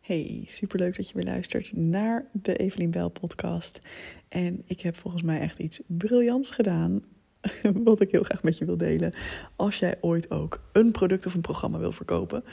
[0.00, 3.80] Hey, superleuk dat je weer luistert naar de Evelien Bel podcast.
[4.28, 7.04] En ik heb volgens mij echt iets briljants gedaan,
[7.84, 9.16] wat ik heel graag met je wil delen.
[9.56, 12.44] Als jij ooit ook een product of een programma wil verkopen.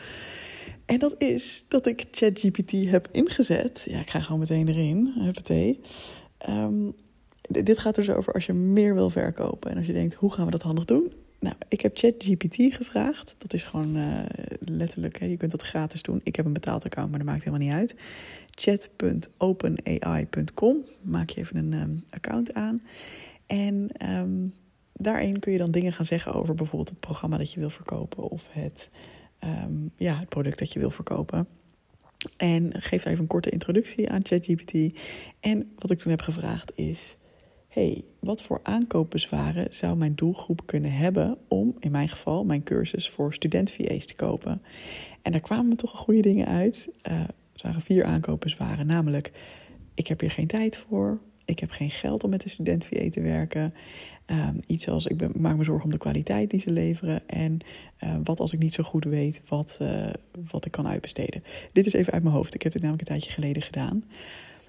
[0.86, 3.86] En dat is dat ik ChatGPT heb ingezet.
[3.89, 5.14] Ja, ik ga gewoon meteen erin.
[5.18, 5.79] Huppatee.
[6.50, 6.95] Um,
[7.41, 9.71] dit gaat er dus over als je meer wil verkopen.
[9.71, 11.14] En als je denkt, hoe gaan we dat handig doen?
[11.39, 13.35] Nou, ik heb ChatGPT gevraagd.
[13.37, 14.19] Dat is gewoon uh,
[14.59, 16.21] letterlijk, hè, je kunt dat gratis doen.
[16.23, 17.95] Ik heb een betaald account, maar dat maakt helemaal niet uit.
[18.49, 20.78] Chat.openai.com.
[21.01, 22.81] Maak je even een um, account aan.
[23.45, 24.54] En um,
[24.93, 28.29] daarin kun je dan dingen gaan zeggen over bijvoorbeeld het programma dat je wil verkopen
[28.29, 28.89] of het,
[29.43, 31.47] um, ja, het product dat je wil verkopen.
[32.38, 34.97] En geef even een korte introductie aan ChatGPT.
[35.39, 37.16] En wat ik toen heb gevraagd is:
[37.77, 43.09] hey, wat voor aankoopbezwaren zou mijn doelgroep kunnen hebben om, in mijn geval, mijn cursus
[43.09, 44.61] voor student-VA's te kopen?
[45.22, 46.89] En daar kwamen toch goede dingen uit.
[47.03, 49.31] Uh, er waren vier aankoopbezwaren, namelijk:
[49.94, 53.22] ik heb hier geen tijd voor, ik heb geen geld om met de student-VA te
[53.22, 53.73] werken.
[54.25, 57.28] Um, iets als ik ben, maak me zorgen om de kwaliteit die ze leveren.
[57.28, 57.59] En
[58.03, 60.09] uh, wat als ik niet zo goed weet wat, uh,
[60.52, 61.44] wat ik kan uitbesteden.
[61.72, 62.53] Dit is even uit mijn hoofd.
[62.53, 64.03] Ik heb dit namelijk een tijdje geleden gedaan.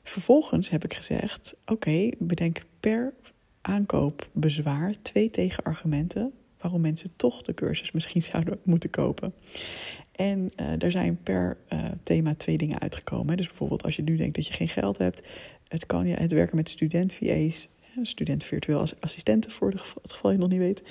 [0.02, 3.12] Vervolgens heb ik gezegd: oké, bedenk per
[3.60, 9.34] aankoopbezwaar twee tegenargumenten waarom mensen toch de cursus misschien zouden moeten kopen.
[10.12, 13.36] En uh, er zijn per uh, thema twee dingen uitgekomen.
[13.36, 15.28] Dus bijvoorbeeld als je nu denkt dat je geen geld hebt,
[15.68, 17.68] het kan je het werken met student-VA's,
[18.02, 19.70] student virtueel assistenten voor
[20.02, 20.82] het geval je nog niet weet.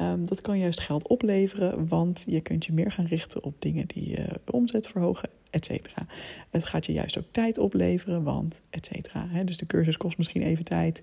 [0.00, 3.86] Um, dat kan juist geld opleveren, want je kunt je meer gaan richten op dingen
[3.86, 4.14] die
[4.44, 6.06] de omzet verhogen, et cetera.
[6.50, 9.26] Het gaat je juist ook tijd opleveren, want et cetera.
[9.44, 11.02] Dus de cursus kost misschien even tijd,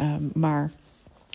[0.00, 0.70] um, maar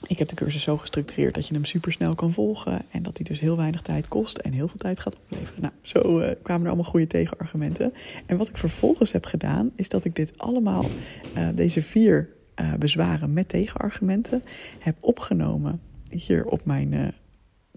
[0.07, 3.17] ik heb de cursus zo gestructureerd dat je hem super snel kan volgen en dat
[3.17, 5.61] hij dus heel weinig tijd kost en heel veel tijd gaat opleveren.
[5.61, 7.93] Nou, zo uh, kwamen er allemaal goede tegenargumenten.
[8.25, 10.85] En wat ik vervolgens heb gedaan, is dat ik dit allemaal,
[11.37, 12.29] uh, deze vier
[12.61, 14.41] uh, bezwaren met tegenargumenten,
[14.79, 15.81] heb opgenomen
[16.11, 17.07] hier op mijn uh,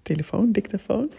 [0.02, 1.12] telefoon, dictafoon.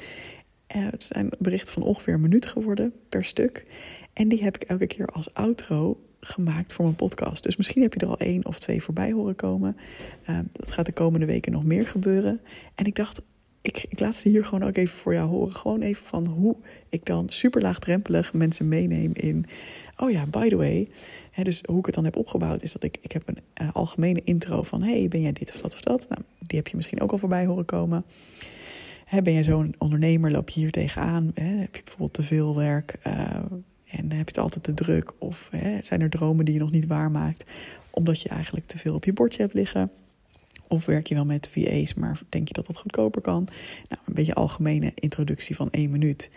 [0.75, 3.65] Uh, het zijn berichten van ongeveer een minuut geworden per stuk.
[4.13, 7.43] En die heb ik elke keer als outro gemaakt voor mijn podcast.
[7.43, 9.77] Dus misschien heb je er al één of twee voorbij horen komen.
[10.29, 12.39] Uh, dat gaat de komende weken nog meer gebeuren.
[12.75, 13.21] En ik dacht,
[13.61, 15.55] ik, ik, laat ze hier gewoon ook even voor jou horen.
[15.55, 16.55] Gewoon even van hoe
[16.89, 19.45] ik dan super laagdrempelig mensen meeneem in.
[19.97, 20.87] Oh ja, by the way.
[21.43, 24.63] Dus hoe ik het dan heb opgebouwd is dat ik, ik heb een algemene intro
[24.63, 24.83] van...
[24.83, 26.07] hey, ben jij dit of dat of dat?
[26.09, 28.05] Nou, die heb je misschien ook al voorbij horen komen.
[29.23, 31.31] Ben jij zo'n ondernemer, loop je hier tegenaan?
[31.33, 33.13] Hè, heb je bijvoorbeeld te veel werk uh,
[33.87, 35.13] en heb je het altijd te druk?
[35.17, 37.43] Of hè, zijn er dromen die je nog niet waarmaakt...
[37.89, 39.91] omdat je eigenlijk te veel op je bordje hebt liggen...
[40.67, 43.47] Of werk je wel met VA's, maar denk je dat dat goedkoper kan?
[43.89, 46.31] Nou, een beetje algemene introductie van één minuut.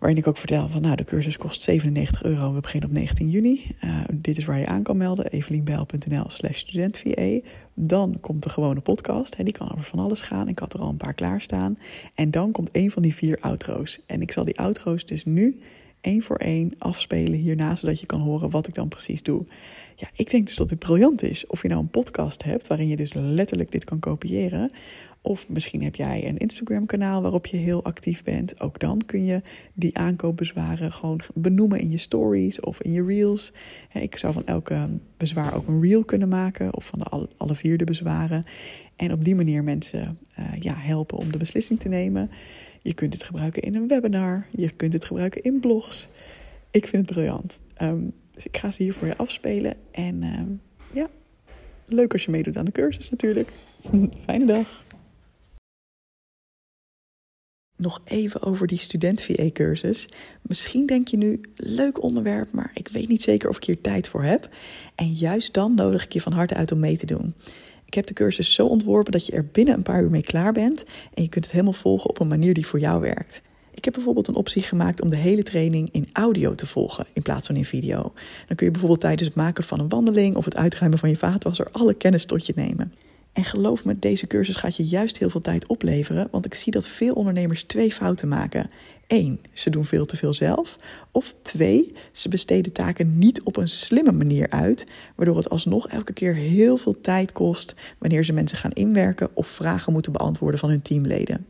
[0.00, 2.54] Waarin ik ook vertel van nou, de cursus kost 97 euro.
[2.54, 3.66] We beginnen op 19 juni.
[3.84, 5.26] Uh, dit is waar je aan kan melden.
[5.26, 7.38] evelienbijl.nl slash studentvA.
[7.74, 9.36] Dan komt de gewone podcast.
[9.36, 10.48] Hè, die kan over van alles gaan.
[10.48, 11.78] Ik had er al een paar klaarstaan.
[12.14, 14.00] En dan komt een van die vier outro's.
[14.06, 15.60] En ik zal die outro's dus nu
[16.00, 17.76] één voor één afspelen hierna.
[17.76, 19.44] Zodat je kan horen wat ik dan precies doe.
[19.96, 21.46] Ja, ik denk dus dat dit briljant is.
[21.46, 24.72] Of je nou een podcast hebt waarin je dus letterlijk dit kan kopiëren.
[25.22, 28.60] Of misschien heb jij een Instagram-kanaal waarop je heel actief bent.
[28.60, 29.42] Ook dan kun je
[29.74, 33.52] die aankoopbezwaren gewoon benoemen in je stories of in je reels.
[33.92, 37.54] Ik zou van elke bezwaar ook een reel kunnen maken, of van de alle, alle
[37.54, 38.44] vier de bezwaren.
[38.96, 42.30] En op die manier mensen uh, ja, helpen om de beslissing te nemen.
[42.82, 46.08] Je kunt het gebruiken in een webinar, je kunt het gebruiken in blogs.
[46.70, 47.58] Ik vind het briljant.
[47.82, 49.74] Um, dus ik ga ze hier voor je afspelen.
[49.90, 50.40] En uh,
[50.92, 51.08] ja,
[51.86, 53.52] leuk als je meedoet aan de cursus natuurlijk.
[54.24, 54.84] Fijne dag.
[57.80, 60.08] Nog even over die student-VA-cursus.
[60.42, 64.08] Misschien denk je nu, leuk onderwerp, maar ik weet niet zeker of ik hier tijd
[64.08, 64.48] voor heb.
[64.94, 67.34] En juist dan nodig ik je van harte uit om mee te doen.
[67.84, 70.52] Ik heb de cursus zo ontworpen dat je er binnen een paar uur mee klaar
[70.52, 70.84] bent.
[71.14, 73.42] En je kunt het helemaal volgen op een manier die voor jou werkt.
[73.74, 77.22] Ik heb bijvoorbeeld een optie gemaakt om de hele training in audio te volgen in
[77.22, 78.12] plaats van in video.
[78.46, 81.16] Dan kun je bijvoorbeeld tijdens het maken van een wandeling of het uitruimen van je
[81.16, 82.92] vaatwasser alle kennis tot je nemen.
[83.32, 86.72] En geloof me, deze cursus gaat je juist heel veel tijd opleveren, want ik zie
[86.72, 88.70] dat veel ondernemers twee fouten maken.
[89.06, 90.76] Eén, ze doen veel te veel zelf.
[91.10, 96.12] Of twee, ze besteden taken niet op een slimme manier uit, waardoor het alsnog elke
[96.12, 100.68] keer heel veel tijd kost wanneer ze mensen gaan inwerken of vragen moeten beantwoorden van
[100.68, 101.46] hun teamleden.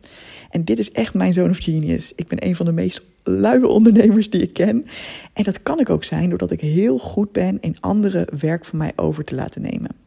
[0.50, 2.12] En dit is echt mijn zone of genius.
[2.17, 4.87] Ik ben een van de meest luie ondernemers die ik ken.
[5.32, 8.79] En dat kan ik ook zijn doordat ik heel goed ben in andere werk van
[8.79, 10.00] mij over te laten nemen.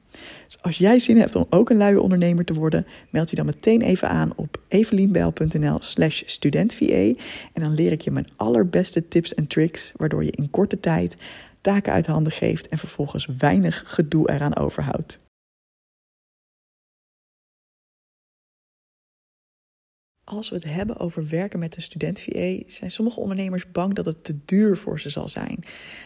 [0.53, 3.45] Dus als jij zin hebt om ook een luie ondernemer te worden, meld je dan
[3.45, 6.85] meteen even aan op evelienbel.nl slash studentva.
[6.85, 11.15] En dan leer ik je mijn allerbeste tips en tricks, waardoor je in korte tijd
[11.61, 15.19] taken uit handen geeft en vervolgens weinig gedoe eraan overhoudt.
[20.35, 24.23] Als we het hebben over werken met een student-VA, zijn sommige ondernemers bang dat het
[24.23, 25.59] te duur voor ze zal zijn.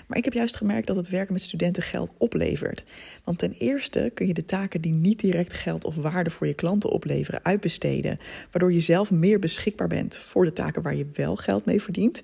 [0.08, 2.84] Maar ik heb juist gemerkt dat het werken met studenten geld oplevert.
[3.24, 6.54] Want ten eerste kun je de taken die niet direct geld of waarde voor je
[6.54, 8.20] klanten opleveren uitbesteden,
[8.52, 12.22] waardoor je zelf meer beschikbaar bent voor de taken waar je wel geld mee verdient.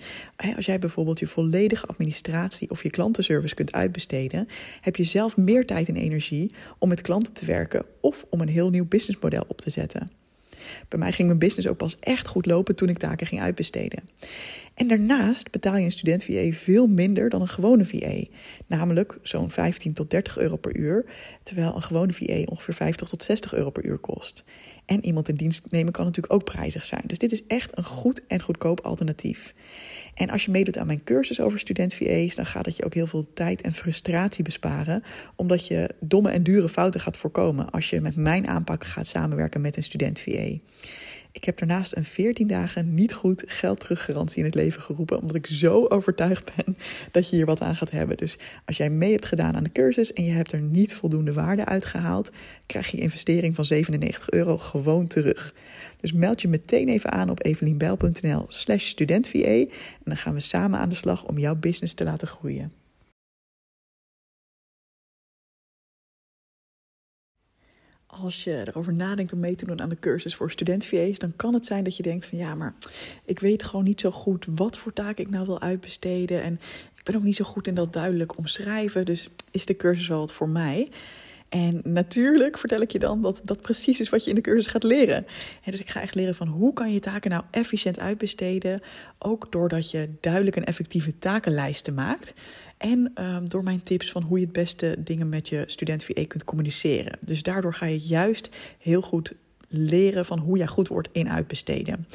[0.55, 4.47] Als jij bijvoorbeeld je volledige administratie of je klantenservice kunt uitbesteden,
[4.81, 8.49] heb je zelf meer tijd en energie om met klanten te werken of om een
[8.49, 10.22] heel nieuw businessmodel op te zetten.
[10.87, 13.99] Bij mij ging mijn business ook pas echt goed lopen toen ik taken ging uitbesteden.
[14.73, 18.23] En daarnaast betaal je een student VA veel minder dan een gewone VA.
[18.67, 21.05] Namelijk zo'n 15 tot 30 euro per uur,
[21.43, 24.43] terwijl een gewone VA ongeveer 50 tot 60 euro per uur kost.
[24.85, 27.03] En iemand in dienst nemen kan natuurlijk ook prijzig zijn.
[27.05, 29.53] Dus dit is echt een goed en goedkoop alternatief.
[30.13, 32.93] En als je meedoet aan mijn cursus over student VA's, dan gaat het je ook
[32.93, 35.03] heel veel tijd en frustratie besparen,
[35.35, 39.61] omdat je domme en dure fouten gaat voorkomen als je met mijn aanpak gaat samenwerken
[39.61, 40.57] met een student VA.
[41.33, 45.35] Ik heb daarnaast een 14 dagen niet goed geld teruggarantie in het leven geroepen, omdat
[45.35, 46.77] ik zo overtuigd ben
[47.11, 48.17] dat je hier wat aan gaat hebben.
[48.17, 51.33] Dus als jij mee hebt gedaan aan de cursus en je hebt er niet voldoende
[51.33, 52.31] waarde uitgehaald,
[52.65, 55.53] krijg je investering van 97 euro gewoon terug.
[55.97, 59.69] Dus meld je meteen even aan op evelienbijl.nl slash studentva en
[60.03, 62.82] dan gaan we samen aan de slag om jouw business te laten groeien.
[68.21, 70.85] Als je erover nadenkt om mee te doen aan de cursus voor student
[71.19, 72.73] dan kan het zijn dat je denkt van ja, maar
[73.25, 76.41] ik weet gewoon niet zo goed wat voor taken ik nou wil uitbesteden.
[76.41, 76.53] En
[76.95, 79.05] ik ben ook niet zo goed in dat duidelijk omschrijven.
[79.05, 80.89] Dus is de cursus wel wat voor mij?
[81.53, 84.71] En natuurlijk vertel ik je dan dat dat precies is wat je in de cursus
[84.71, 85.25] gaat leren.
[85.65, 88.81] dus ik ga echt leren van hoe kan je taken nou efficiënt uitbesteden.
[89.19, 92.33] Ook doordat je duidelijk en effectieve takenlijsten maakt.
[92.77, 96.25] En ehm, door mijn tips van hoe je het beste dingen met je student VA
[96.27, 97.17] kunt communiceren.
[97.25, 98.49] Dus daardoor ga je juist
[98.79, 99.33] heel goed
[99.73, 102.07] leren van hoe jij goed wordt in uitbesteden.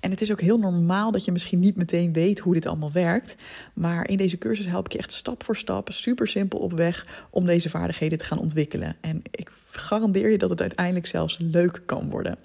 [0.00, 2.92] En het is ook heel normaal dat je misschien niet meteen weet hoe dit allemaal
[2.92, 3.36] werkt.
[3.74, 7.26] Maar in deze cursus help ik je echt stap voor stap, super simpel op weg
[7.30, 8.96] om deze vaardigheden te gaan ontwikkelen.
[9.00, 12.38] En ik garandeer je dat het uiteindelijk zelfs leuk kan worden.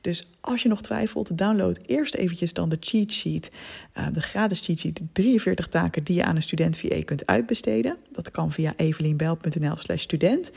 [0.00, 3.50] Dus als je nog twijfelt, download eerst eventjes dan de cheat sheet,
[3.98, 7.96] uh, de gratis cheat sheet, 43 taken die je aan een student VA kunt uitbesteden.
[8.12, 10.50] Dat kan via evelienbel.nl slash student.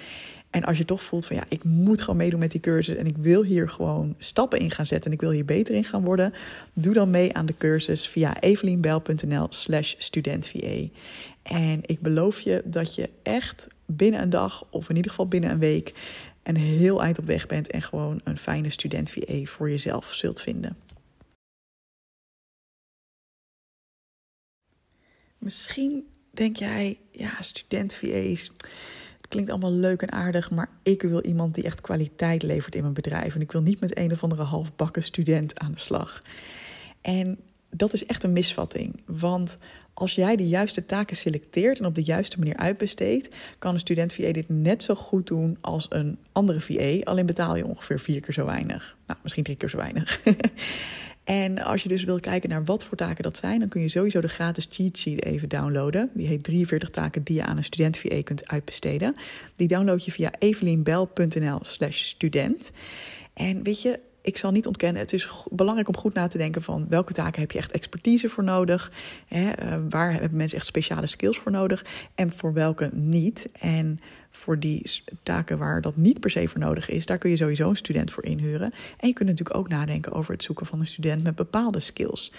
[0.50, 3.08] En als je toch voelt van ja, ik moet gewoon meedoen met die cursus en
[3.08, 6.04] ik wil hier gewoon stappen in gaan zetten en ik wil hier beter in gaan
[6.04, 6.34] worden,
[6.74, 10.88] doe dan mee aan de cursus via evelienbel.nl slash studentva.
[11.42, 15.52] En ik beloof je dat je echt binnen een dag of in ieder geval binnen
[15.52, 15.94] een week
[16.44, 20.42] een heel eind op weg bent en gewoon een fijne student VA voor jezelf zult
[20.42, 20.78] vinden.
[25.38, 28.52] Misschien denk jij, ja, student VA's
[29.30, 32.94] klinkt allemaal leuk en aardig, maar ik wil iemand die echt kwaliteit levert in mijn
[32.94, 33.36] bedrijf.
[33.36, 36.22] En ik wil niet met een of andere halfbakken student aan de slag.
[37.02, 37.40] En
[37.70, 39.02] dat is echt een misvatting.
[39.06, 39.58] Want
[39.94, 44.14] als jij de juiste taken selecteert en op de juiste manier uitbesteedt, kan een student
[44.14, 47.00] VA dit net zo goed doen als een andere VA.
[47.04, 48.98] Alleen betaal je ongeveer vier keer zo weinig.
[49.08, 50.22] Nou, misschien drie keer zo weinig.
[51.30, 53.90] En als je dus wil kijken naar wat voor taken dat zijn, dan kun je
[53.90, 56.10] sowieso de gratis cheat sheet even downloaden.
[56.14, 59.14] Die heet 43 taken die je aan een student VA kunt uitbesteden.
[59.56, 62.72] Die download je via evelienbel.nl slash student.
[63.34, 66.62] En weet je, ik zal niet ontkennen, het is belangrijk om goed na te denken
[66.62, 68.92] van welke taken heb je echt expertise voor nodig.
[69.28, 71.86] Hè, uh, waar hebben mensen echt speciale skills voor nodig
[72.16, 73.50] en voor welke niet.
[73.60, 74.00] En
[74.32, 77.70] voor die taken waar dat niet per se voor nodig is, daar kun je sowieso
[77.70, 78.72] een student voor inhuren.
[78.98, 82.32] En je kunt natuurlijk ook nadenken over het zoeken van een student met bepaalde skills.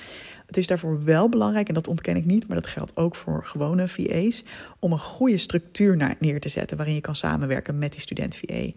[0.50, 3.45] Het is daarvoor wel belangrijk, en dat ontken ik niet, maar dat geldt ook voor
[3.45, 4.45] gewone VA's,
[4.78, 8.71] om een goede structuur neer te zetten waarin je kan samenwerken met die student VA.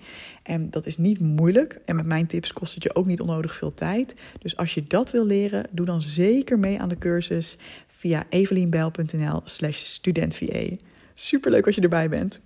[0.44, 3.56] En dat is niet moeilijk en met mijn tips kost het je ook niet onnodig
[3.56, 4.22] veel tijd.
[4.40, 9.42] Dus als je dat wil leren, doe dan zeker mee aan de cursus via evelienbijl.nl
[9.44, 10.76] slash studentva.
[11.14, 12.42] Superleuk als je erbij bent.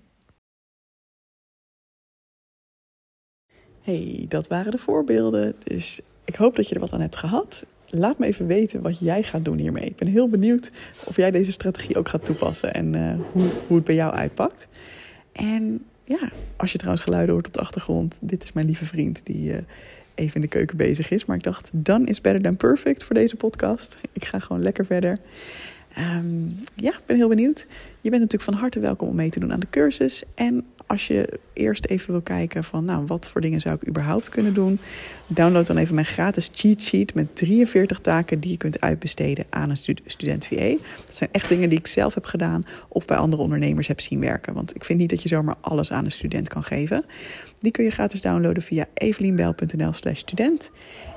[3.82, 5.56] Hey, dat waren de voorbeelden.
[5.64, 7.66] Dus ik hoop dat je er wat aan hebt gehad.
[7.90, 9.86] Laat me even weten wat jij gaat doen hiermee.
[9.86, 10.72] Ik ben heel benieuwd
[11.04, 14.68] of jij deze strategie ook gaat toepassen en uh, hoe, hoe het bij jou uitpakt.
[15.32, 19.22] En ja, als je trouwens geluiden hoort op de achtergrond, dit is mijn lieve vriend
[19.24, 19.58] die uh,
[20.16, 21.26] even in de keuken bezig is.
[21.26, 23.96] Maar ik dacht, dan is better than perfect voor deze podcast.
[24.14, 25.20] Ik ga gewoon lekker verder.
[25.98, 27.68] Um, ja, ik ben heel benieuwd.
[28.02, 30.24] Je bent natuurlijk van harte welkom om mee te doen aan de cursus.
[30.36, 34.30] En als je eerst even wil kijken van, nou, wat voor dingen zou ik überhaupt
[34.30, 34.80] kunnen doen?
[35.28, 39.70] Download dan even mijn gratis cheat sheet met 43 taken die je kunt uitbesteden aan
[39.70, 40.70] een student VA.
[41.06, 44.20] Dat zijn echt dingen die ik zelf heb gedaan of bij andere ondernemers heb zien
[44.20, 44.54] werken.
[44.54, 47.06] Want ik vind niet dat je zomaar alles aan een student kan geven.
[47.60, 50.72] Die kun je gratis downloaden via evelienbel.nl slash student.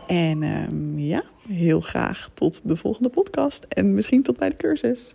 [0.07, 5.15] En um, ja, heel graag tot de volgende podcast en misschien tot bij de cursus.